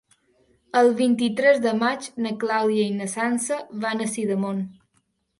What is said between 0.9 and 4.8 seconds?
vint-i-tres de maig na Clàudia i na Sança van a Sidamon.